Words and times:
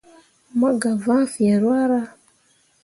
Mo 0.57 0.69
gah 0.81 0.97
vãã 1.05 1.23
fǝ̃ǝ̃ 1.33 1.57
ruahra. 1.61 2.01